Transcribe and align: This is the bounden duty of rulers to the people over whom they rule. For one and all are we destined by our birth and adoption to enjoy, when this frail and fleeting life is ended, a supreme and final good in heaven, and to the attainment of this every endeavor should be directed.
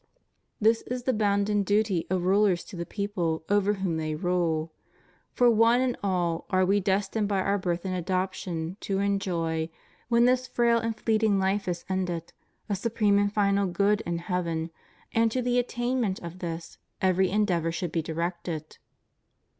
This 0.59 0.81
is 0.87 1.03
the 1.03 1.13
bounden 1.13 1.61
duty 1.61 2.07
of 2.09 2.23
rulers 2.23 2.63
to 2.63 2.75
the 2.75 2.87
people 2.87 3.43
over 3.49 3.73
whom 3.75 3.97
they 3.97 4.15
rule. 4.15 4.73
For 5.31 5.47
one 5.47 5.79
and 5.79 5.95
all 6.01 6.47
are 6.49 6.65
we 6.65 6.79
destined 6.79 7.27
by 7.27 7.39
our 7.41 7.59
birth 7.59 7.85
and 7.85 7.93
adoption 7.93 8.77
to 8.79 8.97
enjoy, 8.97 9.69
when 10.09 10.25
this 10.25 10.47
frail 10.47 10.79
and 10.79 10.97
fleeting 10.99 11.37
life 11.37 11.67
is 11.67 11.85
ended, 11.87 12.33
a 12.67 12.75
supreme 12.75 13.19
and 13.19 13.31
final 13.31 13.67
good 13.67 14.01
in 14.01 14.17
heaven, 14.17 14.71
and 15.13 15.29
to 15.31 15.41
the 15.43 15.59
attainment 15.59 16.17
of 16.23 16.39
this 16.39 16.79
every 16.99 17.29
endeavor 17.29 17.71
should 17.71 17.91
be 17.91 18.01
directed. 18.01 18.79